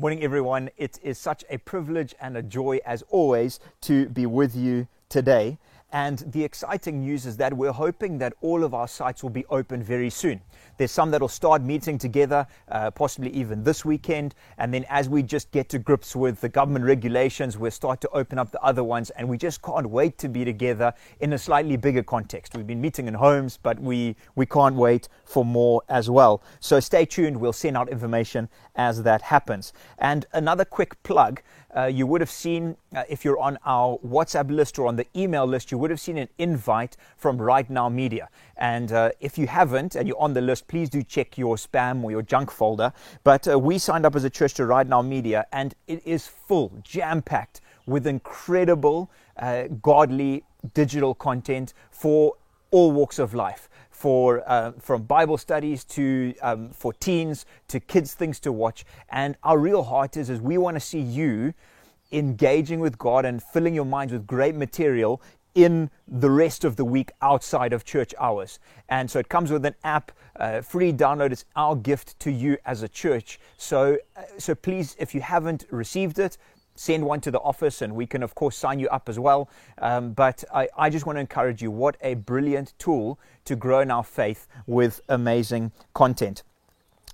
[0.00, 0.70] Morning, everyone.
[0.76, 5.58] It is such a privilege and a joy, as always, to be with you today.
[5.90, 9.46] And the exciting news is that we're hoping that all of our sites will be
[9.46, 10.42] open very soon.
[10.76, 14.34] There's some that'll start meeting together, uh, possibly even this weekend.
[14.58, 18.08] And then as we just get to grips with the government regulations, we'll start to
[18.10, 19.08] open up the other ones.
[19.10, 22.54] And we just can't wait to be together in a slightly bigger context.
[22.54, 26.42] We've been meeting in homes, but we, we can't wait for more as well.
[26.60, 27.38] So stay tuned.
[27.38, 29.72] We'll send out information as that happens.
[29.98, 31.40] And another quick plug
[31.78, 35.06] uh, you would have seen, uh, if you're on our WhatsApp list or on the
[35.14, 38.28] email list, you would have seen an invite from Right Now Media.
[38.56, 42.02] And uh, if you haven't and you're on the list, please do check your spam
[42.02, 42.92] or your junk folder.
[43.22, 46.26] But uh, we signed up as a church to Right Now Media, and it is
[46.26, 50.42] full, jam packed with incredible, uh, godly
[50.74, 52.34] digital content for
[52.72, 58.14] all walks of life for uh, from Bible studies to um, for teens to kids
[58.14, 58.84] things to watch.
[59.08, 61.52] And our real heart is is we want to see you
[62.12, 65.20] engaging with God and filling your minds with great material
[65.54, 68.60] in the rest of the week outside of church hours.
[68.88, 71.32] And so it comes with an app, uh, free download.
[71.32, 73.40] It's our gift to you as a church.
[73.56, 76.38] So, uh, so please, if you haven't received it,
[76.78, 79.50] send one to the office and we can, of course, sign you up as well.
[79.78, 83.80] Um, but I, I just want to encourage you what a brilliant tool to grow
[83.80, 86.42] in our faith with amazing content.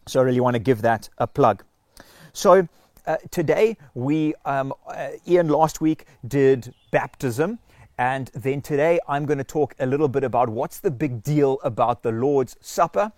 [0.07, 1.65] So I really want to give that a plug.
[2.33, 2.69] So
[3.07, 7.59] uh, today, we, um, uh, Ian last week did baptism.
[7.97, 11.59] And then today, I'm going to talk a little bit about what's the big deal
[11.63, 13.13] about the Lord's Supper.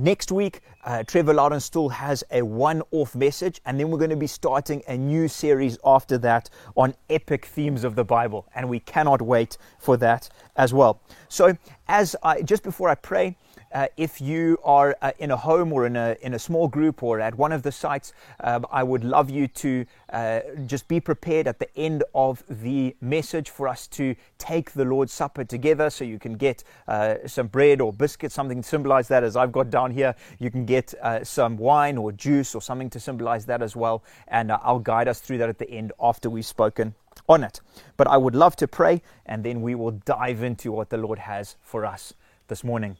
[0.00, 4.16] Next week, uh, Trevor Laudenstuhl has a one off message, and then we're going to
[4.16, 8.78] be starting a new series after that on epic themes of the Bible, and we
[8.78, 11.00] cannot wait for that as well.
[11.28, 13.36] So, as I just before I pray,
[13.72, 17.02] uh, if you are uh, in a home or in a, in a small group
[17.02, 21.00] or at one of the sites, um, I would love you to uh, just be
[21.00, 25.90] prepared at the end of the message for us to take the Lord's Supper together.
[25.90, 29.52] So you can get uh, some bread or biscuits, something to symbolize that, as I've
[29.52, 30.14] got down here.
[30.38, 34.02] You can get uh, some wine or juice or something to symbolize that as well.
[34.28, 36.94] And uh, I'll guide us through that at the end after we've spoken
[37.28, 37.60] on it.
[37.96, 41.18] But I would love to pray, and then we will dive into what the Lord
[41.18, 42.14] has for us
[42.48, 42.96] this morning.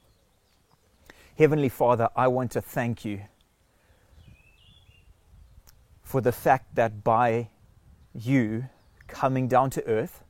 [1.38, 3.20] Heavenly Father, I want to thank you
[6.02, 7.50] for the fact that by
[8.12, 8.64] you
[9.06, 10.24] coming down to earth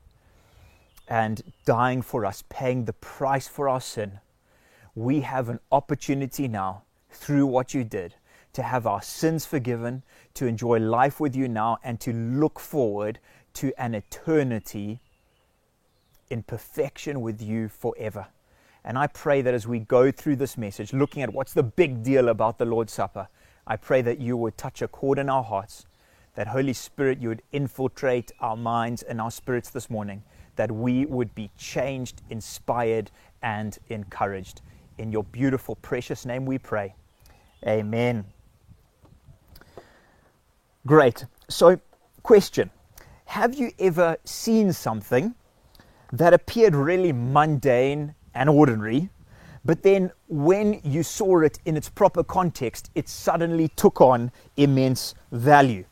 [1.09, 4.21] and dying for us, paying the price for our sin,
[4.95, 8.17] we have an opportunity now through what you did
[8.53, 10.03] to have our sins forgiven,
[10.35, 13.19] to enjoy life with you now, and to look forward
[13.55, 15.01] to an eternity
[16.29, 18.27] in perfection with you forever.
[18.85, 22.03] And I pray that as we go through this message, looking at what's the big
[22.03, 23.29] deal about the Lord's Supper,
[23.67, 25.85] I pray that you would touch a chord in our hearts,
[26.35, 30.23] that Holy Spirit, you would infiltrate our minds and our spirits this morning,
[30.57, 33.11] that we would be changed, inspired,
[33.43, 34.63] and encouraged.
[34.97, 36.95] In your beautiful, precious name we pray.
[37.67, 38.25] Amen.
[40.87, 41.27] Great.
[41.49, 41.81] So,
[42.23, 42.71] question
[43.27, 45.35] Have you ever seen something
[46.13, 49.11] that appeared really mundane and ordinary.
[49.65, 55.15] But then when you saw it in its proper context, it suddenly took on immense
[55.33, 55.85] value.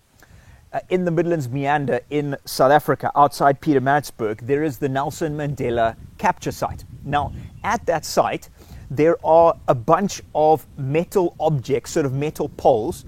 [0.72, 5.36] Uh, in the Midlands Meander in South Africa, outside Peter Pietermaritzburg, there is the Nelson
[5.36, 6.84] Mandela capture site.
[7.04, 7.32] Now,
[7.64, 8.50] at that site,
[8.90, 13.04] there are a bunch of metal objects, sort of metal poles,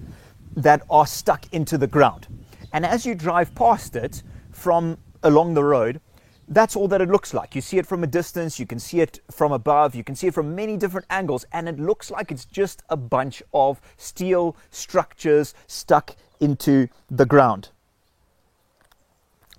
[0.57, 2.27] that are stuck into the ground.
[2.73, 6.01] And as you drive past it from along the road,
[6.49, 7.55] that's all that it looks like.
[7.55, 10.29] You see it from a distance, you can see it from above, you can see
[10.29, 14.57] it from many different angles, and it looks like it's just a bunch of steel
[14.71, 17.69] structures stuck into the ground.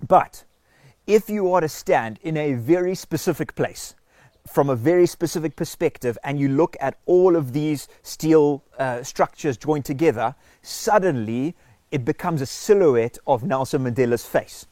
[0.06, 0.44] But
[1.06, 3.94] if you are to stand in a very specific place,
[4.48, 9.56] from a very specific perspective, and you look at all of these steel uh, structures
[9.56, 11.54] joined together, suddenly
[11.92, 14.66] it becomes a silhouette of Nelson Mandela's face.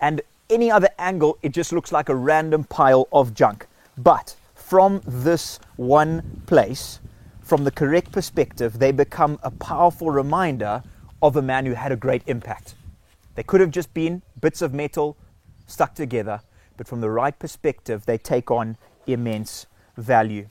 [0.00, 3.66] And any other angle, it just looks like a random pile of junk.
[3.96, 7.00] But from this one place,
[7.40, 10.82] from the correct perspective, they become a powerful reminder
[11.20, 12.74] of a man who had a great impact.
[13.34, 15.16] They could have just been bits of metal
[15.66, 16.40] stuck together,
[16.76, 19.66] but from the right perspective, they take on immense
[19.96, 20.48] value.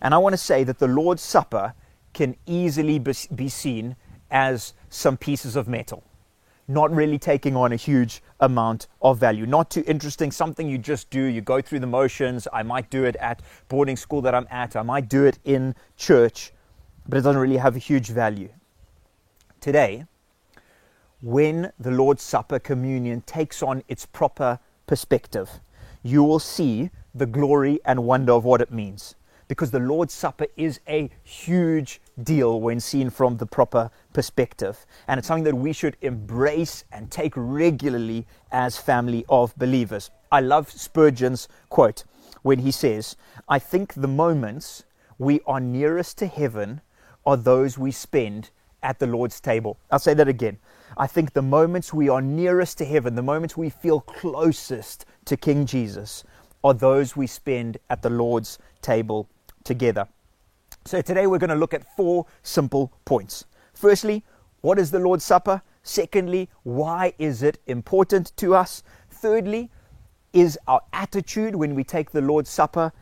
[0.00, 1.74] And I want to say that the Lord's Supper
[2.12, 3.96] can easily be seen
[4.30, 6.04] as some pieces of metal
[6.70, 9.44] not really taking on a huge amount of value.
[9.44, 12.46] Not too interesting, something you just do, you go through the motions.
[12.52, 15.74] I might do it at boarding school that I'm at, I might do it in
[15.96, 16.52] church,
[17.08, 18.50] but it doesn't really have a huge value.
[19.60, 20.06] Today,
[21.20, 25.50] when the Lord's Supper communion takes on its proper perspective,
[26.02, 29.16] you will see the glory and wonder of what it means.
[29.48, 34.86] Because the Lord's Supper is a huge deal when seen from the proper perspective.
[35.08, 40.10] And it's something that we should embrace and take regularly as family of believers.
[40.32, 42.04] I love Spurgeon's quote
[42.42, 43.16] when he says,
[43.48, 44.84] I think the moments
[45.18, 46.80] we are nearest to heaven
[47.26, 48.50] are those we spend
[48.82, 49.78] at the Lord's table.
[49.90, 50.58] I'll say that again.
[50.96, 55.36] I think the moments we are nearest to heaven, the moments we feel closest to
[55.36, 56.24] King Jesus,
[56.64, 59.28] are those we spend at the Lord's table
[59.64, 60.08] together.
[60.84, 63.44] So today we're going to look at four simple points.
[63.80, 64.22] Firstly,
[64.60, 65.62] what is the Lord's Supper?
[65.82, 68.82] Secondly, why is it important to us?
[69.08, 69.70] Thirdly,
[70.34, 72.92] is our attitude when we take the Lord's Supper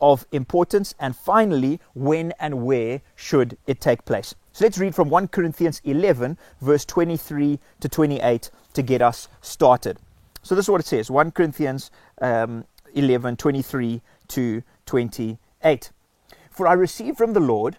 [0.00, 0.94] of importance?
[1.00, 4.36] And finally, when and where should it take place?
[4.52, 9.98] So let's read from 1 Corinthians 11, verse 23 to 28 to get us started.
[10.44, 15.90] So this is what it says 1 Corinthians um, 11, 23 to 28.
[16.48, 17.78] For I received from the Lord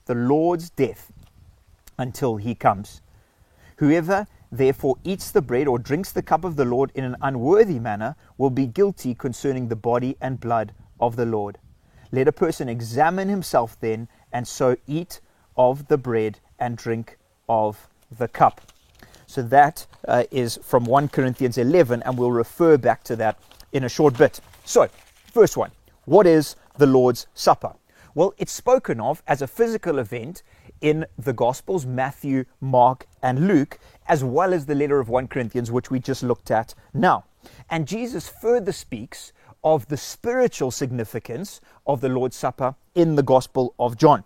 [0.11, 1.09] the Lord's death
[1.97, 3.01] until he comes.
[3.77, 7.79] Whoever therefore eats the bread or drinks the cup of the Lord in an unworthy
[7.79, 11.59] manner will be guilty concerning the body and blood of the Lord.
[12.11, 15.21] Let a person examine himself then, and so eat
[15.55, 17.17] of the bread and drink
[17.47, 18.59] of the cup.
[19.27, 23.39] So that uh, is from 1 Corinthians 11, and we'll refer back to that
[23.71, 24.41] in a short bit.
[24.65, 24.89] So,
[25.31, 25.71] first one
[26.03, 27.75] what is the Lord's Supper?
[28.13, 30.43] Well, it's spoken of as a physical event
[30.81, 35.71] in the Gospels Matthew, Mark, and Luke, as well as the letter of 1 Corinthians,
[35.71, 37.23] which we just looked at now.
[37.69, 39.31] And Jesus further speaks
[39.63, 44.25] of the spiritual significance of the Lord's Supper in the Gospel of John.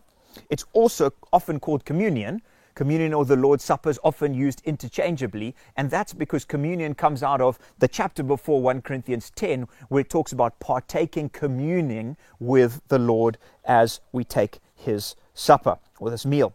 [0.49, 2.41] It's also often called communion
[2.75, 7.39] Communion or the Lord's Supper is often used interchangeably, and that's because communion comes out
[7.39, 12.99] of the chapter before 1 Corinthians 10, where it talks about partaking, communing with the
[12.99, 16.53] Lord as we take his supper or this meal.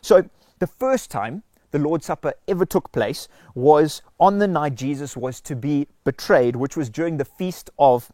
[0.00, 0.28] So,
[0.58, 5.40] the first time the Lord's Supper ever took place was on the night Jesus was
[5.42, 8.12] to be betrayed, which was during the feast of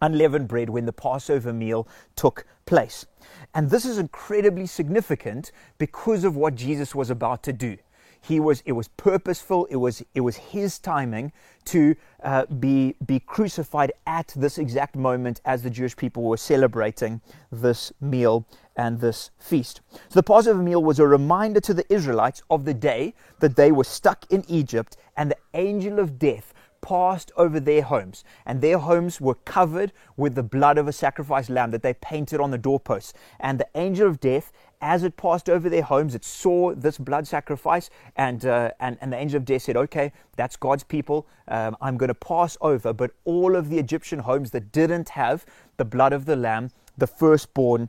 [0.00, 3.06] unleavened bread when the Passover meal took place.
[3.54, 7.76] And this is incredibly significant because of what Jesus was about to do.
[8.20, 11.32] He was, it was purposeful, it was, it was his timing
[11.66, 17.20] to uh, be, be crucified at this exact moment as the Jewish people were celebrating
[17.52, 18.46] this meal
[18.76, 19.80] and this feast.
[19.92, 23.72] So the Passover meal was a reminder to the Israelites of the day that they
[23.72, 28.78] were stuck in Egypt and the angel of death passed over their homes, and their
[28.78, 32.58] homes were covered with the blood of a sacrificed lamb that they painted on the
[32.58, 33.12] doorposts.
[33.40, 37.26] And the angel of death, as it passed over their homes, it saw this blood
[37.26, 41.26] sacrifice, and, uh, and, and the angel of death said, Okay, that's God's people.
[41.48, 42.92] Um, I'm going to pass over.
[42.92, 45.44] But all of the Egyptian homes that didn't have
[45.76, 47.88] the blood of the lamb, the firstborn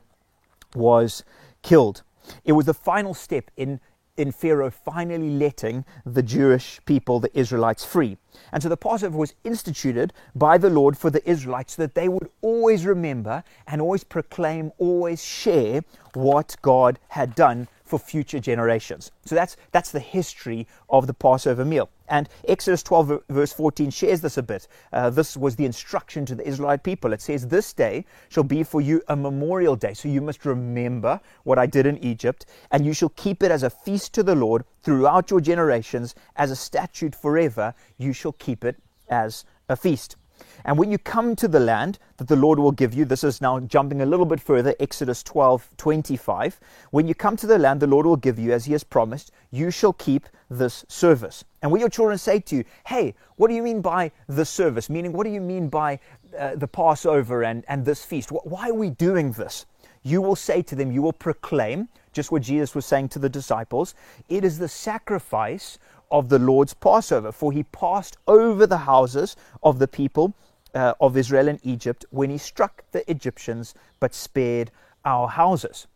[0.74, 1.24] was
[1.62, 2.02] killed.
[2.44, 3.80] It was the final step in
[4.16, 8.16] in Pharaoh finally letting the Jewish people, the Israelites, free.
[8.52, 12.08] And so the Passover was instituted by the Lord for the Israelites so that they
[12.08, 15.82] would always remember and always proclaim, always share
[16.14, 19.10] what God had done for future generations.
[19.26, 21.90] So that's, that's the history of the Passover meal.
[22.08, 24.68] And Exodus 12, verse 14, shares this a bit.
[24.92, 27.12] Uh, this was the instruction to the Israelite people.
[27.12, 29.94] It says, This day shall be for you a memorial day.
[29.94, 33.64] So you must remember what I did in Egypt, and you shall keep it as
[33.64, 37.74] a feast to the Lord throughout your generations, as a statute forever.
[37.98, 38.76] You shall keep it
[39.08, 40.16] as a feast.
[40.64, 43.40] And when you come to the land that the Lord will give you, this is
[43.40, 46.60] now jumping a little bit further, Exodus 12 25.
[46.90, 49.32] When you come to the land the Lord will give you, as He has promised,
[49.50, 51.44] you shall keep this service.
[51.62, 54.90] And when your children say to you, Hey, what do you mean by the service?
[54.90, 55.98] Meaning, what do you mean by
[56.38, 58.30] uh, the Passover and, and this feast?
[58.30, 59.66] Why are we doing this?
[60.02, 63.28] You will say to them, You will proclaim, just what Jesus was saying to the
[63.28, 63.94] disciples,
[64.28, 65.78] it is the sacrifice
[66.10, 70.34] of the Lord's Passover, for he passed over the houses of the people
[70.74, 74.70] uh, of Israel and Egypt when he struck the Egyptians but spared
[75.04, 75.86] our houses.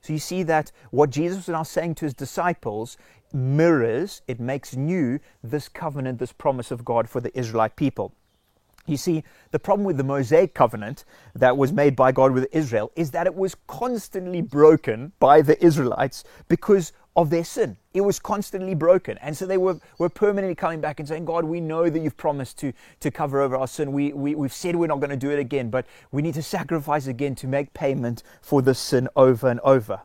[0.00, 2.96] So you see that what Jesus was now saying to his disciples
[3.32, 8.12] mirrors, it makes new this covenant, this promise of God for the Israelite people.
[8.86, 11.04] You see, the problem with the Mosaic covenant
[11.36, 15.62] that was made by God with Israel is that it was constantly broken by the
[15.64, 17.76] Israelites because of their sin.
[17.92, 19.18] It was constantly broken.
[19.18, 22.16] And so they were, were permanently coming back and saying, God, we know that you've
[22.16, 23.92] promised to, to cover over our sin.
[23.92, 26.42] We, we, we've said we're not going to do it again, but we need to
[26.42, 30.00] sacrifice again to make payment for this sin over and over.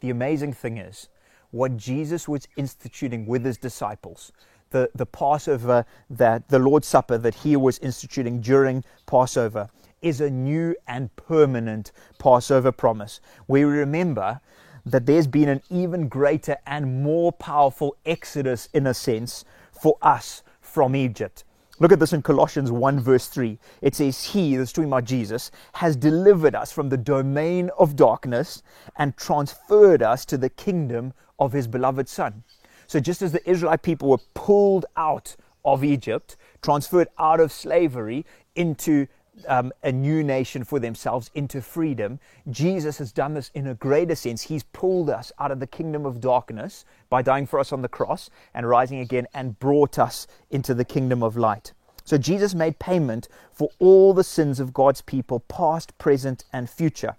[0.00, 1.08] The amazing thing is,
[1.50, 4.32] what Jesus was instituting with his disciples
[4.72, 9.68] the, the Passover that the Lord's Supper that he was instituting during Passover
[10.00, 13.20] is a new and permanent Passover promise.
[13.46, 14.40] We remember
[14.84, 20.42] that there's been an even greater and more powerful exodus, in a sense, for us
[20.60, 21.44] from Egypt.
[21.78, 23.58] Look at this in Colossians 1, verse 3.
[23.80, 28.62] It says, He, that's talking about Jesus, has delivered us from the domain of darkness
[28.96, 32.44] and transferred us to the kingdom of His beloved Son.
[32.86, 35.34] So, just as the Israelite people were pulled out
[35.64, 39.06] of Egypt, transferred out of slavery into
[39.48, 42.20] um, a new nation for themselves, into freedom,
[42.50, 44.42] Jesus has done this in a greater sense.
[44.42, 47.88] He's pulled us out of the kingdom of darkness by dying for us on the
[47.88, 51.72] cross and rising again and brought us into the kingdom of light.
[52.04, 57.14] So, Jesus made payment for all the sins of God's people, past, present, and future.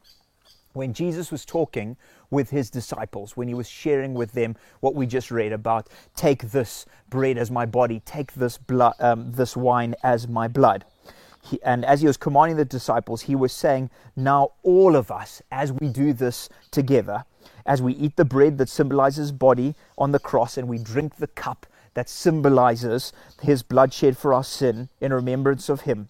[0.74, 1.96] When Jesus was talking
[2.34, 6.50] with his disciples when he was sharing with them what we just read about take
[6.50, 10.84] this bread as my body, take this, blood, um, this wine as my blood.
[11.44, 15.42] He, and as he was commanding the disciples, he was saying, Now, all of us,
[15.52, 17.26] as we do this together,
[17.66, 21.28] as we eat the bread that symbolizes body on the cross and we drink the
[21.28, 26.08] cup that symbolizes his blood shed for our sin in remembrance of him,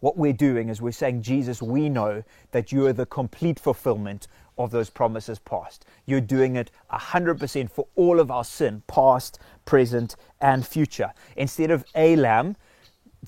[0.00, 2.22] what we're doing is we're saying, Jesus, we know
[2.52, 5.84] that you are the complete fulfillment of those promises past.
[6.06, 11.12] You're doing it 100% for all of our sin, past, present, and future.
[11.36, 12.56] Instead of a lamb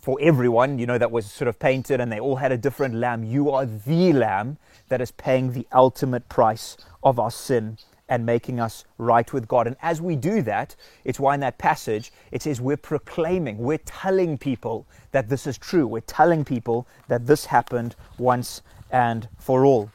[0.00, 2.94] for everyone, you know, that was sort of painted and they all had a different
[2.94, 7.78] lamb, you are the lamb that is paying the ultimate price of our sin
[8.09, 9.66] and making us right with God.
[9.66, 13.78] And as we do that, it's why in that passage it says we're proclaiming, we're
[13.78, 15.87] telling people that this is true.
[15.87, 19.90] We're telling people that this happened once and for all.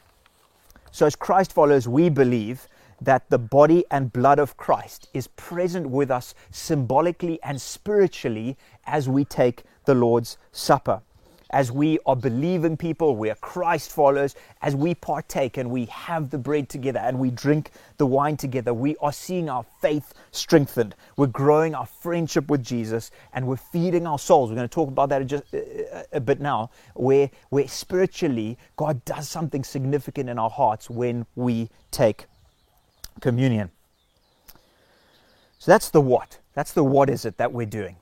[0.90, 2.68] So, as Christ followers, we believe
[3.02, 9.06] that the body and blood of Christ is present with us symbolically and spiritually as
[9.06, 11.00] we take the Lord's Supper.
[11.50, 16.30] As we are believing people, we are Christ followers, as we partake and we have
[16.30, 20.96] the bread together and we drink the wine together, we are seeing our faith strengthened.
[21.16, 24.50] We're growing our friendship with Jesus and we're feeding our souls.
[24.50, 25.58] We're going to talk about that just uh,
[25.92, 31.26] uh, a bit now, where, where spiritually God does something significant in our hearts when
[31.36, 32.26] we take
[33.20, 33.70] communion.
[35.60, 36.40] So that's the what.
[36.54, 37.96] That's the what is it that we're doing.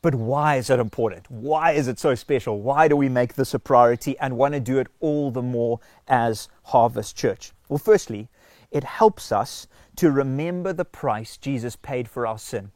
[0.00, 1.28] But why is it important?
[1.28, 2.60] Why is it so special?
[2.60, 5.80] Why do we make this a priority and want to do it all the more
[6.06, 7.52] as Harvest Church?
[7.68, 8.28] Well, firstly,
[8.70, 12.70] it helps us to remember the price Jesus paid for our sin.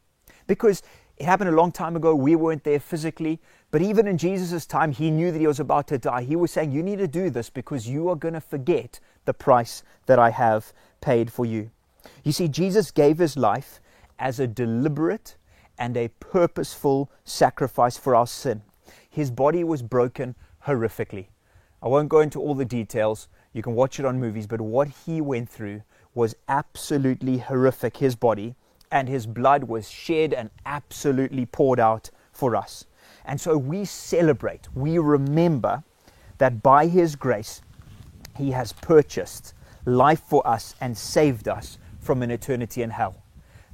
[0.47, 0.83] Because
[1.15, 3.39] it happened a long time ago, we weren't there physically,
[3.71, 6.23] but even in Jesus' time, he knew that he was about to die.
[6.23, 9.33] He was saying, You need to do this because you are going to forget the
[9.33, 11.71] price that I have paid for you.
[12.23, 13.79] You see, Jesus gave his life
[14.19, 15.37] as a deliberate
[15.77, 18.61] and a purposeful sacrifice for our sin.
[19.09, 21.27] His body was broken horrifically.
[21.81, 23.27] I won't go into all the details.
[23.51, 25.81] You can watch it on movies, but what he went through
[26.15, 28.55] was absolutely horrific, his body,
[28.91, 32.85] and his blood was shed and absolutely poured out for us.
[33.25, 35.83] And so we celebrate, we remember
[36.37, 37.61] that by his grace,
[38.37, 39.53] he has purchased
[39.85, 43.22] life for us and saved us from an eternity in hell.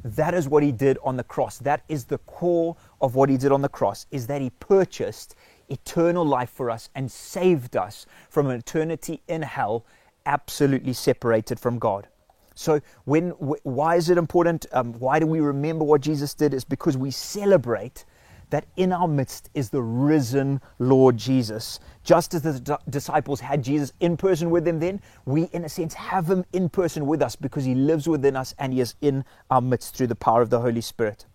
[0.03, 1.58] That is what he did on the cross.
[1.60, 5.36] That is the core of what he did on the cross is that he purchased
[5.68, 9.86] eternal life for us and saved us from an eternity in hell
[10.25, 12.08] absolutely separated from God.
[12.56, 14.65] So, when, why is it important?
[14.74, 16.53] Um, why do we remember what Jesus did?
[16.53, 18.03] It's because we celebrate
[18.50, 21.79] that in our midst is the risen Lord Jesus.
[22.10, 25.94] Just as the disciples had Jesus in person with them then, we, in a sense,
[25.94, 29.24] have him in person with us because he lives within us and he is in
[29.51, 31.28] our midst through the power of the Holy Spirit.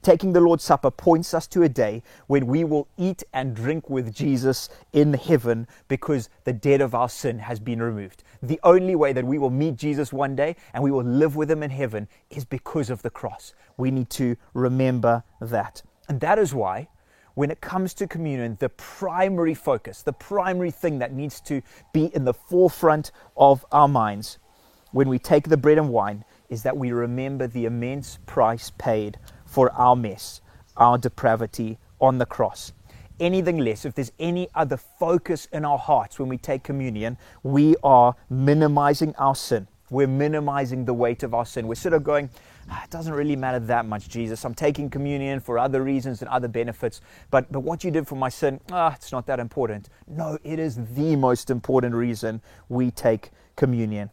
[0.00, 3.90] Taking the Lord's Supper points us to a day when we will eat and drink
[3.90, 8.24] with Jesus in heaven because the debt of our sin has been removed.
[8.42, 11.50] The only way that we will meet Jesus one day and we will live with
[11.50, 13.52] him in heaven is because of the cross.
[13.76, 15.82] We need to remember that.
[16.08, 16.88] And that is why,
[17.34, 21.62] when it comes to communion, the primary focus, the primary thing that needs to
[21.92, 24.38] be in the forefront of our minds
[24.92, 29.18] when we take the bread and wine is that we remember the immense price paid
[29.46, 30.40] for our mess,
[30.76, 32.72] our depravity on the cross.
[33.18, 37.74] Anything less, if there's any other focus in our hearts when we take communion, we
[37.82, 39.66] are minimizing our sin.
[39.90, 41.68] We're minimizing the weight of our sin.
[41.68, 42.30] We're sort of going,
[42.70, 44.44] ah, it doesn't really matter that much, Jesus.
[44.44, 47.00] I'm taking communion for other reasons and other benefits,
[47.30, 49.88] but, but what you did for my sin, ah, it's not that important.
[50.06, 54.10] No, it is the most important reason we take communion.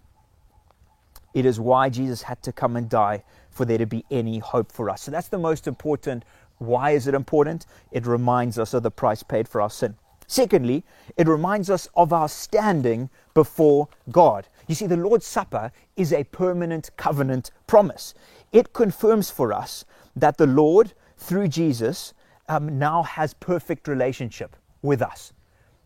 [1.33, 4.71] It is why Jesus had to come and die for there to be any hope
[4.71, 5.03] for us.
[5.03, 6.25] So that's the most important.
[6.57, 7.65] Why is it important?
[7.91, 9.95] It reminds us of the price paid for our sin.
[10.27, 10.83] Secondly,
[11.17, 14.47] it reminds us of our standing before God.
[14.67, 18.13] You see, the Lord's Supper is a permanent covenant promise.
[18.51, 22.13] It confirms for us that the Lord, through Jesus,
[22.47, 25.33] um, now has perfect relationship with us.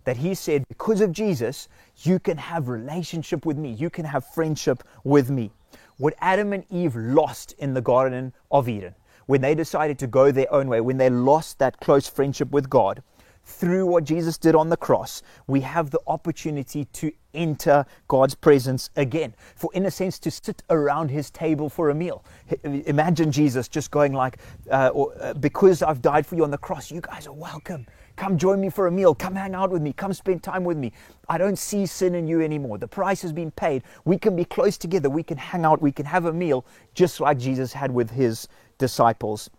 [0.05, 1.67] That He said, because of Jesus,
[1.97, 3.71] you can have relationship with me.
[3.71, 5.51] You can have friendship with me.
[5.97, 10.31] What Adam and Eve lost in the Garden of Eden, when they decided to go
[10.31, 13.03] their own way, when they lost that close friendship with God,
[13.45, 18.89] through what Jesus did on the cross, we have the opportunity to enter God's presence
[18.95, 19.35] again.
[19.55, 22.23] For, in a sense, to sit around his table for a meal.
[22.63, 24.37] Imagine Jesus just going, like,
[24.71, 27.85] uh, or, uh, because I've died for you on the cross, you guys are welcome.
[28.15, 29.15] Come join me for a meal.
[29.15, 29.91] Come hang out with me.
[29.91, 30.93] Come spend time with me.
[31.27, 32.77] I don't see sin in you anymore.
[32.77, 33.83] The price has been paid.
[34.05, 35.09] We can be close together.
[35.09, 35.81] We can hang out.
[35.81, 38.47] We can have a meal just like Jesus had with his
[38.77, 39.49] disciples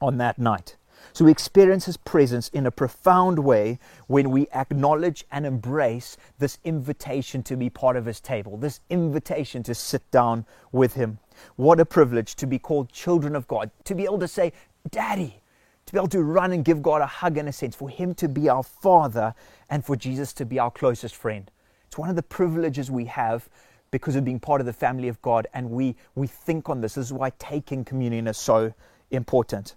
[0.00, 0.76] on that night.
[1.16, 6.58] So we experience His presence in a profound way when we acknowledge and embrace this
[6.62, 11.18] invitation to be part of His table, this invitation to sit down with Him.
[11.56, 14.52] What a privilege to be called children of God, to be able to say,
[14.90, 15.40] Daddy,
[15.86, 18.12] to be able to run and give God a hug in a sense, for Him
[18.16, 19.34] to be our Father
[19.70, 21.50] and for Jesus to be our closest friend.
[21.86, 23.48] It's one of the privileges we have
[23.90, 26.96] because of being part of the family of God, and we, we think on this.
[26.96, 28.74] This is why taking communion is so
[29.10, 29.76] important.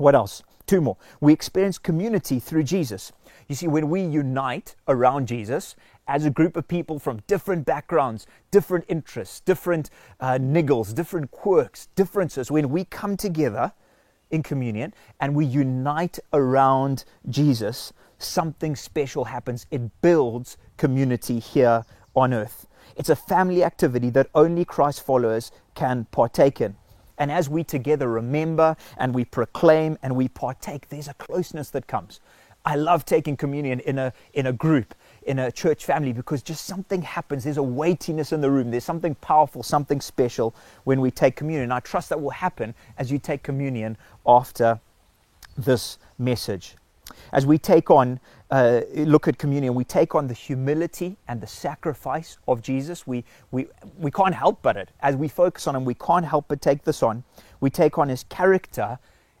[0.00, 0.42] What else?
[0.66, 0.96] Two more.
[1.20, 3.12] We experience community through Jesus.
[3.48, 8.26] You see, when we unite around Jesus as a group of people from different backgrounds,
[8.50, 13.72] different interests, different uh, niggles, different quirks, differences, when we come together,
[14.30, 19.66] in communion and we unite around Jesus, something special happens.
[19.70, 22.66] It builds community here on earth.
[22.96, 26.76] It's a family activity that only Christ followers can partake in.
[27.20, 31.86] And as we together remember and we proclaim and we partake, there's a closeness that
[31.86, 32.18] comes.
[32.64, 36.64] I love taking communion in a, in a group in a church family because just
[36.64, 37.44] something happens.
[37.44, 38.70] There's a weightiness in the room.
[38.70, 40.54] There's something powerful, something special
[40.84, 41.64] when we take communion.
[41.64, 44.80] And I trust that will happen as you take communion after
[45.58, 46.76] this message.
[47.32, 48.18] As we take on,
[48.50, 53.06] uh, look at communion, we take on the humility and the sacrifice of Jesus.
[53.06, 54.90] We, we, we can't help but it.
[55.00, 57.22] As we focus on him, we can't help but take this on.
[57.60, 58.98] We take on his character,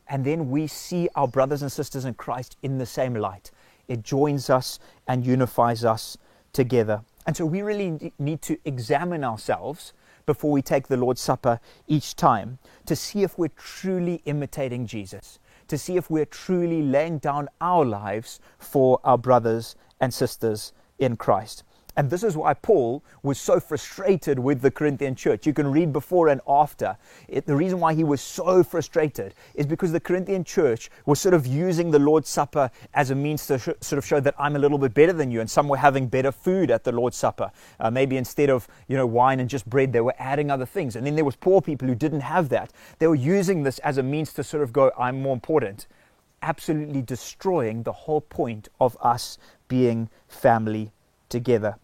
[0.08, 3.50] and then we see our brothers and sisters in Christ in the same light
[3.90, 6.16] it joins us and unifies us
[6.52, 7.02] together.
[7.26, 9.92] And so we really need to examine ourselves
[10.26, 15.40] before we take the Lord's Supper each time to see if we're truly imitating Jesus,
[15.70, 21.16] to see if we're truly laying down our lives for our brothers and sisters in
[21.16, 21.62] Christ.
[21.96, 25.46] And this is why Paul was so frustrated with the Corinthian church.
[25.46, 26.96] You can read before and after.
[27.28, 31.34] It, the reason why he was so frustrated is because the Corinthian church was sort
[31.34, 34.56] of using the Lord's Supper as a means to sh- sort of show that I'm
[34.56, 35.40] a little bit better than you.
[35.40, 37.50] And some were having better food at the Lord's Supper.
[37.80, 40.94] Uh, maybe instead of you know wine and just bread, they were adding other things.
[40.94, 42.72] And then there was poor people who didn't have that.
[42.98, 45.88] They were using this as a means to sort of go, I'm more important.
[46.42, 50.92] Absolutely destroying the whole point of us being family
[51.30, 51.76] together.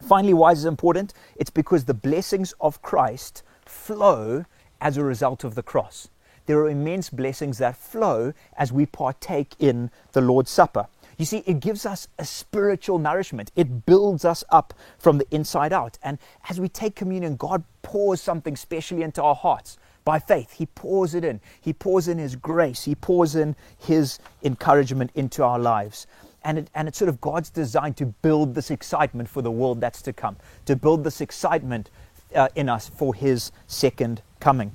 [0.00, 1.14] Finally, why is it important?
[1.36, 4.44] It's because the blessings of Christ flow
[4.80, 6.08] as a result of the cross.
[6.46, 10.86] There are immense blessings that flow as we partake in the Lord's Supper.
[11.18, 13.50] You see, it gives us a spiritual nourishment.
[13.56, 15.98] It builds us up from the inside out.
[16.02, 20.52] And as we take communion, God pours something specially into our hearts by faith.
[20.52, 21.40] He pours it in.
[21.60, 22.84] He pours in His grace.
[22.84, 26.06] He pours in His encouragement into our lives
[26.46, 29.80] and, it, and it's sort of God's design to build this excitement for the world
[29.80, 31.90] that's to come, to build this excitement
[32.34, 34.70] uh, in us for His second coming.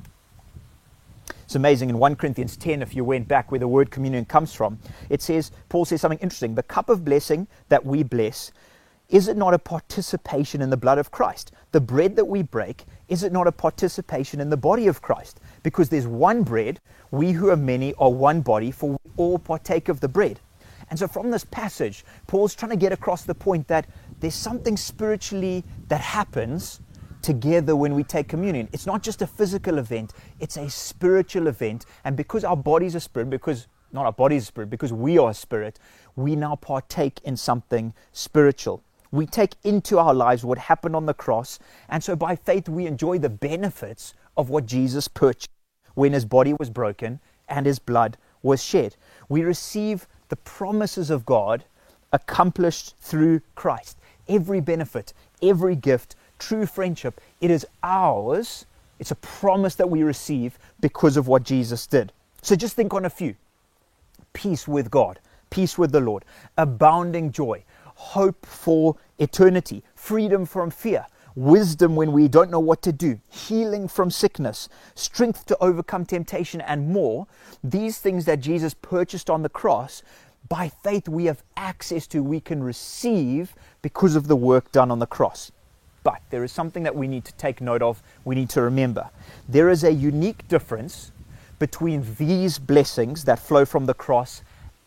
[1.43, 4.53] It's amazing in 1 Corinthians 10, if you went back where the word communion comes
[4.53, 4.79] from,
[5.09, 6.55] it says, Paul says something interesting.
[6.55, 8.51] The cup of blessing that we bless,
[9.07, 11.53] is it not a participation in the blood of Christ?
[11.71, 15.39] The bread that we break, is it not a participation in the body of Christ?
[15.63, 16.81] Because there's one bread,
[17.11, 20.41] we who are many are one body, for we all partake of the bread.
[20.91, 23.87] And so, from this passage, Paul's trying to get across the point that
[24.19, 26.81] there's something spiritually that happens
[27.21, 28.67] together when we take communion.
[28.73, 31.85] It's not just a physical event, it's a spiritual event.
[32.03, 35.33] And because our bodies are spirit, because not our bodies are spirit, because we are
[35.33, 35.79] spirit,
[36.17, 38.83] we now partake in something spiritual.
[39.11, 41.57] We take into our lives what happened on the cross.
[41.87, 45.49] And so by faith, we enjoy the benefits of what Jesus purchased
[45.95, 48.95] when his body was broken and his blood was shed.
[49.29, 51.65] We receive the promises of God
[52.13, 53.97] accomplished through Christ.
[54.29, 58.65] Every benefit, every gift, true friendship, it is ours.
[58.97, 62.13] It's a promise that we receive because of what Jesus did.
[62.41, 63.35] So just think on a few
[64.31, 66.23] peace with God, peace with the Lord,
[66.57, 72.91] abounding joy, hope for eternity, freedom from fear, wisdom when we don't know what to
[72.91, 77.27] do, healing from sickness, strength to overcome temptation, and more.
[77.63, 80.03] These things that Jesus purchased on the cross,
[80.49, 84.99] by faith we have access to, we can receive because of the work done on
[84.99, 85.51] the cross.
[86.03, 89.09] But there is something that we need to take note of, we need to remember.
[89.47, 91.11] There is a unique difference
[91.59, 94.41] between these blessings that flow from the cross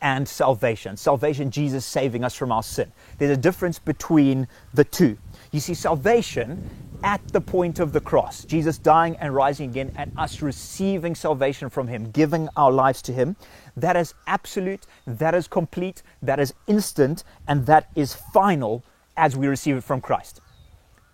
[0.04, 0.98] and salvation.
[0.98, 2.92] Salvation, Jesus saving us from our sin.
[3.16, 5.16] There's a difference between the two.
[5.50, 6.68] You see, salvation
[7.02, 11.70] at the point of the cross, Jesus dying and rising again, and us receiving salvation
[11.70, 13.34] from Him, giving our lives to Him,
[13.78, 18.84] that is absolute, that is complete, that is instant, and that is final
[19.16, 20.42] as we receive it from Christ.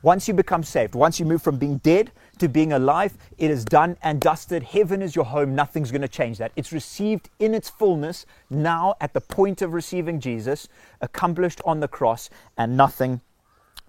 [0.03, 3.64] Once you become saved, once you move from being dead to being alive, it is
[3.64, 4.62] done and dusted.
[4.62, 5.55] Heaven is your home.
[5.55, 6.53] Nothing's going to change that.
[6.57, 10.68] It's received in its fullness now at the point of receiving Jesus,
[11.00, 13.20] accomplished on the cross, and nothing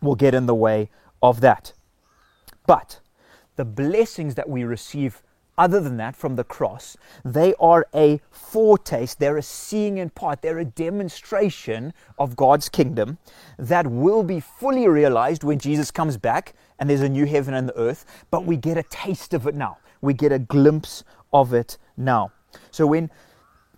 [0.01, 0.89] will get in the way
[1.21, 1.73] of that.
[2.67, 2.99] But
[3.55, 5.21] the blessings that we receive
[5.57, 10.41] other than that from the cross, they are a foretaste, they're a seeing in part,
[10.41, 13.17] they're a demonstration of God's kingdom
[13.59, 17.69] that will be fully realized when Jesus comes back and there's a new heaven and
[17.69, 19.77] the earth, but we get a taste of it now.
[20.01, 22.31] We get a glimpse of it now.
[22.71, 23.09] So when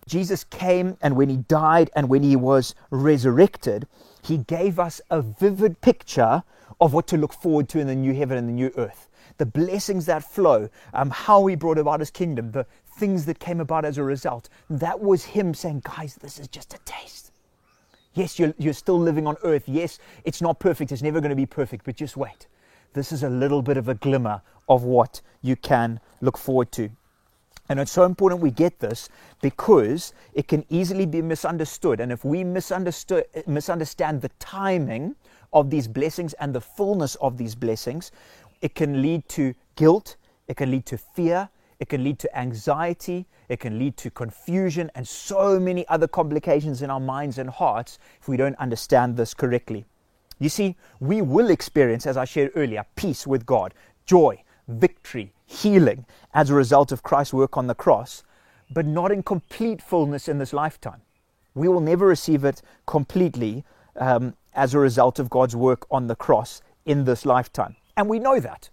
[0.07, 3.87] Jesus came and when he died and when he was resurrected,
[4.23, 6.43] he gave us a vivid picture
[6.81, 9.45] of what to look forward to in the new heaven and the new earth the
[9.45, 12.65] blessings that flow, um, how he brought about his kingdom, the
[12.97, 14.49] things that came about as a result.
[14.69, 17.31] That was him saying, guys, this is just a taste.
[18.13, 19.63] Yes, you're, you're still living on earth.
[19.65, 20.91] Yes, it's not perfect.
[20.91, 22.47] It's never going to be perfect, but just wait.
[22.93, 26.89] This is a little bit of a glimmer of what you can look forward to.
[27.69, 29.09] And it's so important we get this
[29.41, 31.99] because it can easily be misunderstood.
[31.99, 35.15] And if we misunderstand the timing
[35.53, 38.11] of these blessings and the fullness of these blessings,
[38.61, 43.25] it can lead to guilt, it can lead to fear, it can lead to anxiety,
[43.49, 47.97] it can lead to confusion, and so many other complications in our minds and hearts
[48.21, 49.85] if we don't understand this correctly.
[50.39, 53.73] You see, we will experience, as I shared earlier, peace with God,
[54.05, 58.23] joy, victory, healing as a result of Christ's work on the cross,
[58.71, 61.01] but not in complete fullness in this lifetime.
[61.53, 63.63] We will never receive it completely
[63.95, 67.75] um, as a result of God's work on the cross in this lifetime.
[67.95, 68.69] And we know that.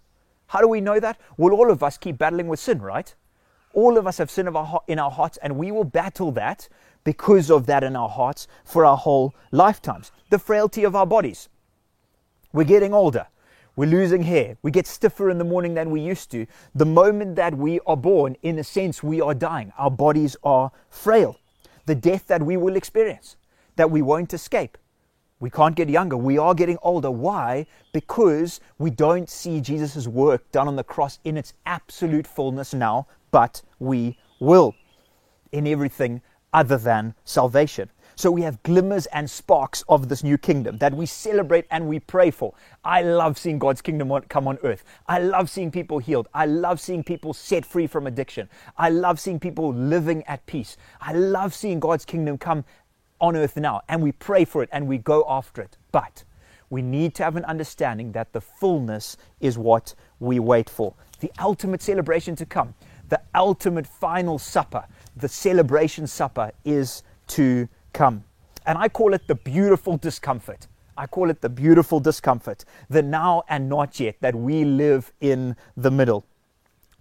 [0.47, 1.19] How do we know that?
[1.37, 3.15] Well, all of us keep battling with sin, right?
[3.73, 4.49] All of us have sin
[4.89, 6.69] in our hearts, and we will battle that
[7.05, 10.13] because of that in our hearts for our whole lifetimes.
[10.31, 11.49] The frailty of our bodies.
[12.53, 13.27] We're getting older.
[13.77, 14.57] We're losing hair.
[14.63, 16.47] We get stiffer in the morning than we used to.
[16.75, 19.73] The moment that we are born, in a sense, we are dying.
[19.79, 21.39] Our bodies are frail.
[21.87, 23.37] The death that we will experience,
[23.77, 24.77] that we won't escape.
[25.39, 26.17] We can't get younger.
[26.19, 27.11] We are getting older.
[27.11, 27.67] Why?
[27.95, 33.07] Because we don't see Jesus' work done on the cross in its absolute fullness now,
[33.31, 34.75] but we will
[35.53, 36.21] in everything
[36.53, 37.91] other than salvation.
[38.17, 42.01] So we have glimmers and sparks of this new kingdom that we celebrate and we
[42.01, 42.53] pray for.
[42.85, 44.85] I love seeing God's kingdom come on earth.
[45.09, 46.29] I love seeing people healed.
[46.35, 48.51] I love seeing people set free from addiction.
[48.77, 50.77] I love seeing people living at peace.
[51.01, 52.65] I love seeing God's kingdom come
[53.21, 55.77] on earth now, and we pray for it and we go after it.
[55.93, 56.25] But
[56.69, 60.95] we need to have an understanding that the fullness is what we wait for.
[61.21, 62.75] The ultimate celebration to come,
[63.09, 64.85] the ultimate final supper,
[65.21, 68.25] the celebration supper is to come.
[68.67, 70.67] And I call it the beautiful discomfort.
[70.97, 75.57] I call it the beautiful discomfort, the now and not yet, that we live in
[75.77, 76.27] the middle.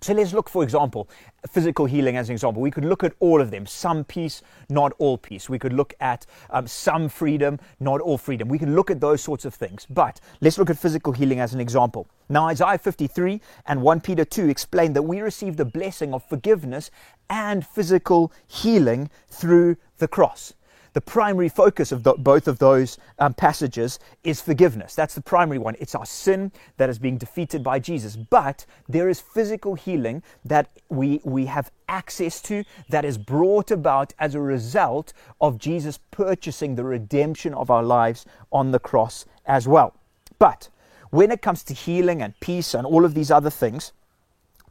[0.02, 1.10] So let's look, for example,
[1.50, 2.62] physical healing as an example.
[2.62, 5.50] We could look at all of them some peace, not all peace.
[5.50, 8.48] We could look at um, some freedom, not all freedom.
[8.48, 9.86] We can look at those sorts of things.
[9.90, 12.08] But let's look at physical healing as an example.
[12.30, 16.92] Now, Isaiah 53 and 1 Peter 2 explain that we receive the blessing of forgiveness
[17.30, 20.54] and physical healing through the cross.
[20.94, 24.96] The primary focus of the, both of those um, passages is forgiveness.
[24.96, 25.76] That's the primary one.
[25.80, 28.16] It's our sin that is being defeated by Jesus.
[28.16, 34.14] But there is physical healing that we, we have access to that is brought about
[34.20, 39.68] as a result of Jesus purchasing the redemption of our lives on the cross as
[39.68, 39.94] well.
[40.38, 40.70] But
[41.12, 43.92] when it comes to healing and peace and all of these other things,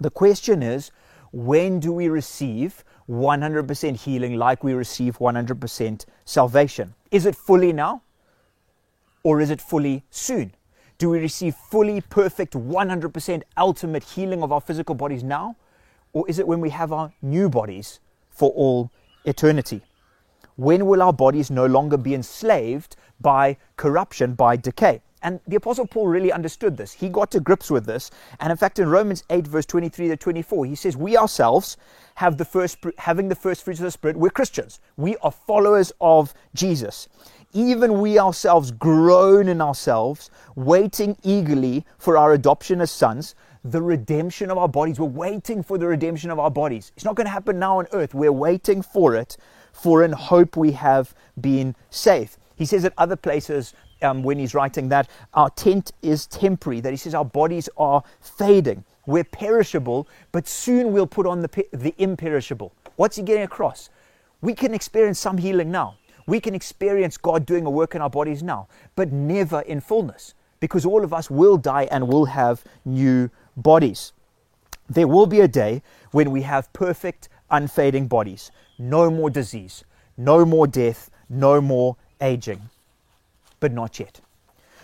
[0.00, 0.90] the question is
[1.32, 6.94] when do we receive 100% healing like we receive 100% salvation?
[7.10, 8.02] Is it fully now
[9.22, 10.54] or is it fully soon?
[10.98, 15.56] Do we receive fully perfect 100% ultimate healing of our physical bodies now?
[16.12, 18.90] Or is it when we have our new bodies for all
[19.24, 19.82] eternity?
[20.56, 25.00] When will our bodies no longer be enslaved by corruption, by decay?
[25.22, 26.92] And the Apostle Paul really understood this.
[26.92, 28.10] He got to grips with this.
[28.40, 31.76] And in fact, in Romans 8, verse 23 to 24, he says, We ourselves
[32.16, 34.80] have the first, having the first fruits of the Spirit, we're Christians.
[34.96, 37.08] We are followers of Jesus.
[37.52, 44.50] Even we ourselves groan in ourselves, waiting eagerly for our adoption as sons, the redemption
[44.50, 45.00] of our bodies.
[45.00, 46.92] We're waiting for the redemption of our bodies.
[46.94, 48.14] It's not going to happen now on earth.
[48.14, 49.36] We're waiting for it,
[49.72, 52.36] for in hope we have been saved.
[52.56, 56.90] He says at other places, um, when he's writing that our tent is temporary, that
[56.90, 58.84] he says our bodies are fading.
[59.06, 62.72] We're perishable, but soon we'll put on the, the imperishable.
[62.96, 63.90] What's he getting across?
[64.40, 65.96] We can experience some healing now.
[66.26, 70.34] We can experience God doing a work in our bodies now, but never in fullness
[70.60, 74.12] because all of us will die and will have new bodies.
[74.90, 78.50] There will be a day when we have perfect, unfading bodies.
[78.78, 79.84] No more disease,
[80.16, 82.68] no more death, no more aging
[83.60, 84.20] but not yet.